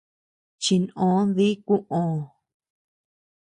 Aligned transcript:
Chinʼö 0.63 1.09
dí 1.35 1.47
kuʼö. 1.67 2.03